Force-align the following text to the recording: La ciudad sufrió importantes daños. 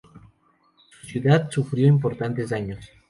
La 0.95 1.07
ciudad 1.07 1.51
sufrió 1.51 1.85
importantes 1.85 2.49
daños. 2.49 2.89